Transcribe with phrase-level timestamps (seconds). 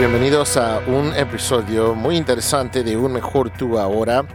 [0.00, 4.26] Bienvenidos a un episodio muy interesante de Un Mejor Tú Ahora.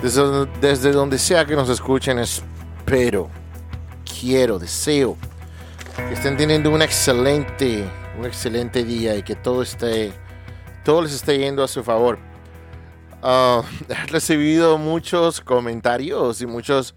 [0.00, 3.28] Desde, desde donde sea que nos escuchen, espero,
[4.06, 5.18] quiero, deseo
[6.08, 7.84] que estén teniendo un excelente,
[8.18, 10.14] un excelente día y que todo esté,
[10.82, 12.18] todo les esté yendo a su favor.
[13.22, 16.94] Ah, he recibido muchos comentarios y muchos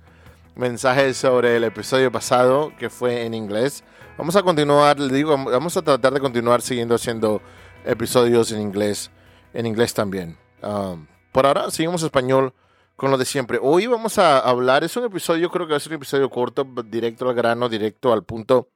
[0.55, 3.83] mensajes sobre el episodio pasado que fue en inglés.
[4.17, 7.41] Vamos a continuar, le digo, vamos a tratar de continuar siguiendo haciendo
[7.85, 9.11] episodios en inglés,
[9.53, 10.37] en inglés también.
[10.61, 12.53] Um, por ahora seguimos español
[12.95, 13.59] con lo de siempre.
[13.61, 16.65] Hoy vamos a hablar, es un episodio, creo que va a ser un episodio corto,
[16.85, 18.69] directo al grano, directo al punto,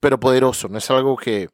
[0.00, 0.68] pero poderoso.
[0.68, 1.48] No es algo que,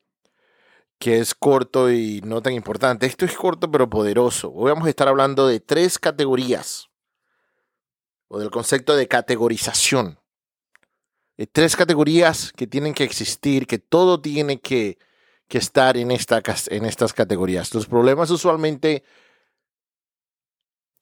[0.98, 3.06] que es corto y no tan importante.
[3.06, 4.50] Esto es corto pero poderoso.
[4.52, 6.88] Hoy vamos a estar hablando de tres categorías
[8.28, 10.18] o del concepto de categorización.
[11.36, 14.98] De tres categorías que tienen que existir, que todo tiene que
[15.48, 17.74] que estar en, esta, estas categorías.
[17.74, 19.02] Los problemas usualmente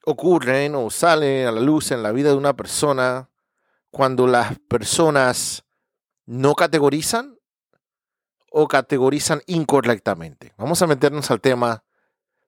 [0.04, 3.28] ocurren o salen a la luz en la vida de una persona
[3.90, 5.64] cuando las personas
[6.26, 7.36] no categorizan
[8.52, 10.54] o categorizan incorrectamente.
[10.56, 11.82] Vamos a meternos al tema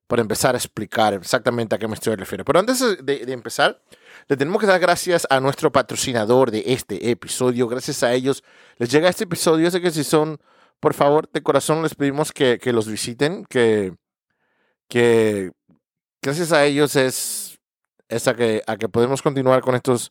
[0.07, 2.45] para empezar a explicar exactamente a qué me estoy refiriendo.
[2.45, 3.83] Pero antes de, de, empezar,
[4.27, 7.67] le tenemos que dar gracias a nuestro patrocinador de este episodio.
[7.69, 8.43] Gracias a ellos
[8.79, 9.71] les llega este episodio.
[9.71, 10.41] Sé que si son
[10.81, 13.95] por favor, de corazón les pedimos que, los visiten, que,
[14.89, 15.53] que
[16.23, 17.59] gracias a ellos es,
[18.09, 20.11] es a, que, a que podemos continuar con estos,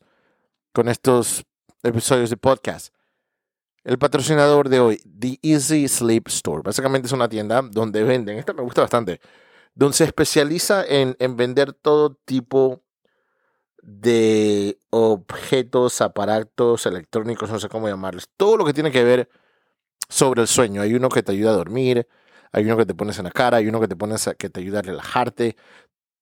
[0.72, 1.44] con estos
[1.82, 2.94] episodios de podcast.
[3.84, 6.62] El patrocinador de hoy, The Easy Sleep Store.
[6.62, 9.20] Básicamente es una tienda donde venden, esta me gusta bastante,
[9.74, 12.82] donde se especializa en, en vender todo tipo
[13.82, 19.30] de objetos, aparatos electrónicos, no sé cómo llamarles, todo lo que tiene que ver
[20.08, 20.82] sobre el sueño.
[20.82, 22.06] Hay uno que te ayuda a dormir,
[22.52, 24.50] hay uno que te pones en la cara, hay uno que te pones a, que
[24.50, 25.56] te ayuda a relajarte.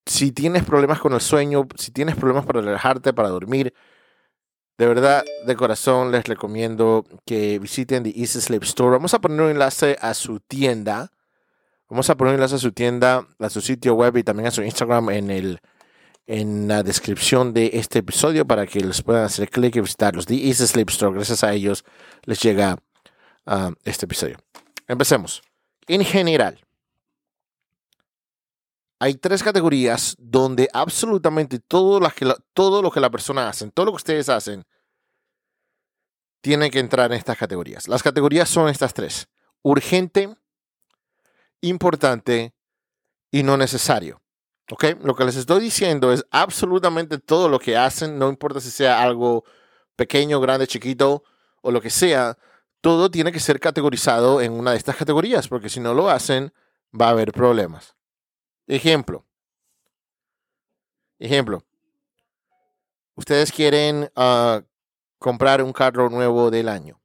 [0.05, 3.73] Si tienes problemas con el sueño, si tienes problemas para relajarte, para dormir,
[4.77, 8.91] de verdad, de corazón les recomiendo que visiten The Easy Sleep Store.
[8.91, 11.11] Vamos a poner un enlace a su tienda.
[11.89, 14.51] Vamos a poner un enlace a su tienda, a su sitio web y también a
[14.51, 15.61] su Instagram en, el,
[16.27, 20.27] en la descripción de este episodio para que les puedan hacer clic y visitarlos.
[20.27, 21.83] The Easy Sleep Store, gracias a ellos
[22.25, 22.77] les llega
[23.83, 24.37] este episodio.
[24.87, 25.41] Empecemos.
[25.87, 26.59] En general,
[28.99, 34.27] hay tres categorías donde absolutamente todo lo, que la persona hace, todo lo que ustedes
[34.29, 34.65] hacen,
[36.41, 37.87] tiene que entrar en estas categorías.
[37.87, 39.27] Las categorías son estas tres.
[39.61, 40.35] Urgente,
[41.61, 42.53] importante
[43.31, 44.21] y no necesario.
[44.71, 44.85] ¿Ok?
[45.03, 49.01] Lo que les estoy diciendo es absolutamente todo lo que hacen, no importa si sea
[49.01, 49.45] algo
[49.95, 51.23] pequeño, grande, chiquito
[51.61, 52.37] o lo que sea,
[52.81, 56.53] todo tiene que ser categorizado en una de estas categorías, porque si no lo hacen,
[56.99, 57.95] va a haber problemas.
[58.67, 59.25] Ejemplo.
[61.19, 61.63] Ejemplo.
[63.15, 64.61] Ustedes quieren ah,
[65.17, 67.01] comprar un carro nuevo del año.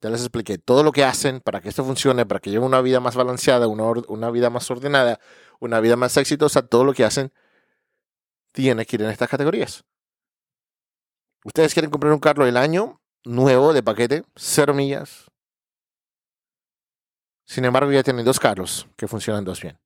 [0.00, 2.80] Ya les expliqué todo lo que hacen para que esto funcione, para que lleven una
[2.80, 5.18] vida más balanceada, una, una vida más ordenada,
[5.58, 6.62] una vida más exitosa.
[6.62, 7.32] Todo lo que hacen
[8.52, 9.84] tiene que ir en estas categorías.
[11.44, 12.97] Ustedes quieren comprar un carro del año,
[13.28, 15.26] nuevo de paquete, cero millas.
[17.44, 19.78] Sin embargo, ya tienen dos carros que funcionan dos bien.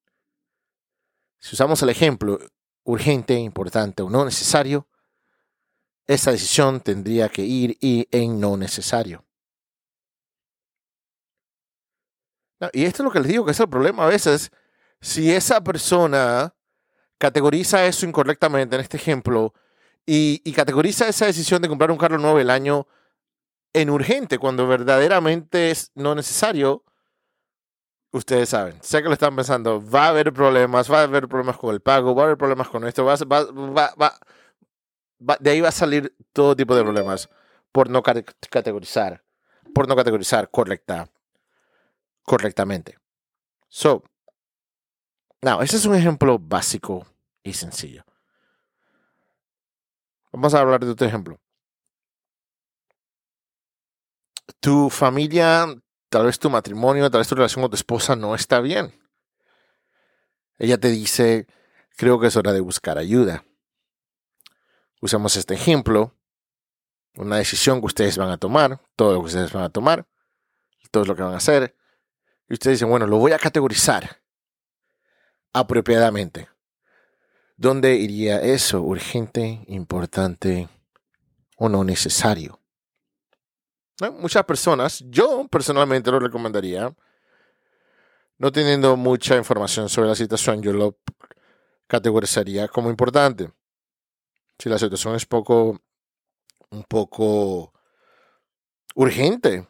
[1.39, 2.39] Si usamos el ejemplo
[2.85, 4.89] urgente, importante o no necesario,
[6.07, 9.25] esta decisión tendría que ir y en no necesario.
[12.73, 14.53] y esto es lo que les digo que es el problema a veces.
[15.01, 16.55] Si esa persona
[17.19, 19.53] categoriza eso incorrectamente en este ejemplo
[20.07, 22.87] y, y categoriza esa decisión de comprar un carro nuevo el año
[23.73, 26.85] en urgente, cuando verdaderamente es no necesario,
[28.11, 31.57] ustedes saben, sé que lo están pensando, va a haber problemas, va a haber problemas
[31.57, 35.69] con el pago, va a haber problemas con esto, va, va, va, de ahí va
[35.69, 37.31] a salir todo tipo de problemas
[37.73, 39.25] por no categorizar,
[39.75, 41.09] por no categorizar correcta,
[42.23, 42.99] correctamente.
[43.69, 44.03] So,
[45.41, 47.07] now, ese es un ejemplo básico
[47.43, 48.05] y sencillo.
[50.31, 51.42] Vamos a hablar de otro ejemplo
[54.61, 55.67] tu familia,
[56.09, 58.93] tal vez tu matrimonio, tal vez tu relación con tu esposa no está bien.
[60.59, 61.47] Ella te dice,
[61.97, 63.45] creo que es hora de buscar ayuda.
[65.01, 66.15] Usamos este ejemplo,
[67.17, 70.07] una decisión que ustedes van a tomar, todo lo que ustedes van a tomar,
[70.91, 71.75] todo lo que van a hacer.
[72.49, 74.23] Y ustedes dicen, bueno, lo voy a categorizar
[75.53, 76.49] apropiadamente.
[77.57, 78.81] ¿Dónde iría eso?
[78.83, 80.69] ¿Urgente, importante
[81.57, 82.62] o no necesario?
[84.11, 86.95] Muchas personas, yo personalmente lo recomendaría,
[88.39, 90.99] no teniendo mucha información sobre la situación, yo lo
[91.87, 93.53] categorizaría como importante.
[94.59, 95.81] Si la situación es poco,
[96.71, 97.73] un poco
[98.95, 99.69] urgente,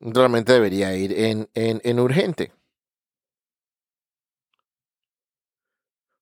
[0.00, 2.52] realmente debería ir en, en, urgente.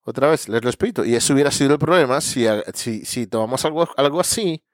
[0.05, 2.45] Otra vez, les repito, y eso hubiera sido el problema si,
[2.75, 4.65] si, si tomamos algo, algo así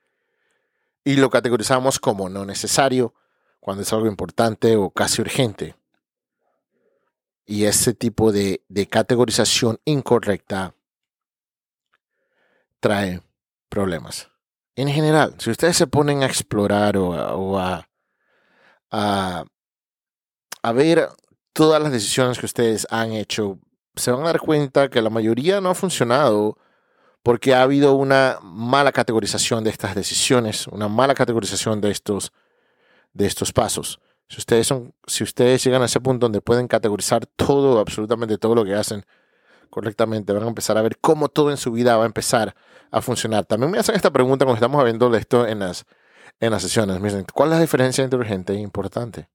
[1.05, 3.15] y lo categorizamos como no necesario
[3.61, 5.77] cuando es algo importante o casi urgente.
[7.45, 10.75] Y ese tipo de, categorización incorrecta
[12.81, 13.23] trae
[13.69, 14.31] problemas.
[14.77, 17.89] En general, si ustedes se ponen a explorar o a,
[18.91, 19.45] a,
[20.63, 21.09] a, ver
[21.53, 23.59] todas las decisiones que ustedes han hecho,
[23.97, 26.59] se van a dar cuenta que la mayoría no ha funcionado
[27.29, 32.33] porque ha habido una mala categorización de estas decisiones, una mala categorización de estos,
[33.13, 34.01] de estos pasos.
[34.31, 38.55] Si ustedes, son, si ustedes llegan a ese punto donde pueden categorizar todo, absolutamente todo
[38.55, 39.05] lo que hacen
[39.69, 42.57] correctamente, van a empezar a ver cómo todo en su vida va a empezar
[42.91, 43.45] a funcionar.
[43.45, 45.85] También me hacen esta pregunta cuando estamos viendo esto en las,
[46.41, 46.99] en las sesiones.
[46.99, 49.29] Miren, ¿cuál es la diferencia entre urgente e importante?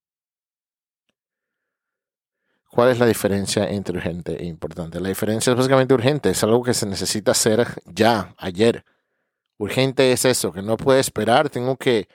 [2.73, 4.99] ¿Cuál es la diferencia entre urgente e importante?
[4.99, 8.83] La diferencia es básicamente urgente, es algo que se necesita hacer ya, ayer.
[9.59, 12.07] Urgente es eso, que no puede esperar, tengo que,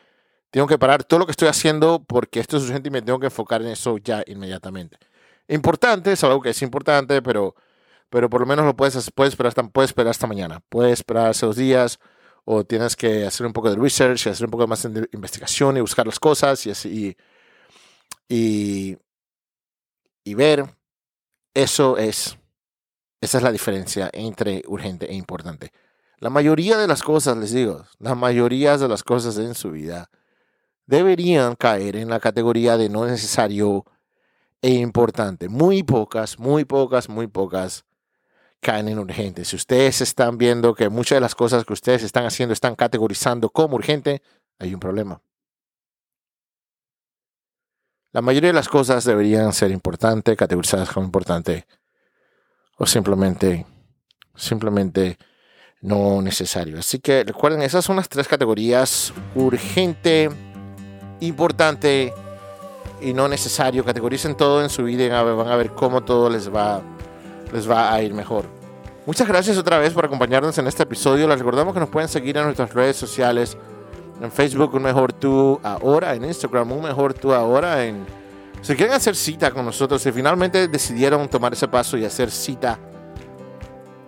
[0.51, 3.21] tengo que parar todo lo que estoy haciendo porque esto es urgente y me tengo
[3.21, 4.99] que enfocar en eso ya inmediatamente.
[5.47, 7.55] Importante es algo que es importante, pero
[8.11, 10.61] pero por lo menos lo puedes, puedes, esperar, puedes esperar hasta mañana.
[10.69, 12.01] Puedes esperar esos días
[12.45, 15.77] o tienes que hacer un poco de research y hacer un poco más de investigación
[15.77, 17.17] y buscar las cosas y, así,
[18.29, 18.99] y
[20.35, 20.67] ver.
[21.55, 22.39] Eso es,
[23.21, 25.73] esa es la diferencia entre urgente e importante.
[26.19, 30.11] La mayoría de las cosas, les digo, la mayoría de las cosas en su vida
[30.87, 33.85] deberían caer en la categoría de no necesario
[34.63, 35.49] e importante.
[35.49, 37.85] Muy pocas, muy pocas, muy pocas
[38.61, 39.45] caen en urgente.
[39.45, 43.51] Si ustedes están viendo que muchas de las cosas que ustedes están haciendo están categorizando
[43.51, 44.23] como urgente,
[44.59, 45.21] hay un problema.
[48.19, 51.69] La mayoría de las cosas deberían ser importantes, categorizadas como importante,
[52.77, 53.65] o simplemente,
[54.35, 55.17] simplemente
[55.83, 56.81] no necesario.
[56.81, 60.31] Así que recuerden, esas son las tres categorías, urgente,
[61.21, 62.13] importante
[63.01, 63.85] y no necesario.
[63.85, 66.83] Categoricen todo en su vida y van a ver cómo todo les va
[67.53, 68.47] les va a ir mejor.
[69.07, 71.29] Muchas gracias otra vez por acompañarnos en este episodio.
[71.29, 73.57] Les recordamos que nos pueden seguir en nuestras redes sociales.
[74.21, 76.15] En Facebook, un mejor tú ahora.
[76.15, 77.85] En Instagram, un mejor tú ahora.
[77.85, 78.05] En...
[78.63, 82.79] Si quieren hacer cita con nosotros, si finalmente decidieron tomar ese paso y hacer cita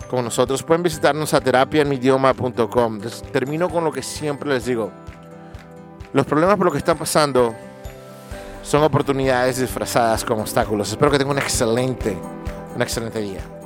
[0.09, 3.01] con nosotros, pueden visitarnos a terapiaenmidioma.com.
[3.33, 4.91] Termino con lo que siempre les digo.
[6.12, 7.55] Los problemas por lo que están pasando
[8.62, 10.91] son oportunidades disfrazadas como obstáculos.
[10.91, 12.19] Espero que tengan un excelente
[12.75, 13.60] un excelente día.